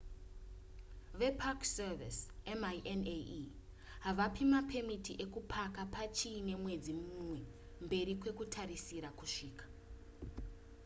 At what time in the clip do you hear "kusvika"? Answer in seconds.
9.19-9.65